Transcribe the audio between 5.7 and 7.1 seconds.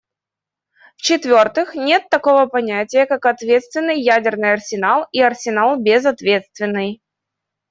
безответственный.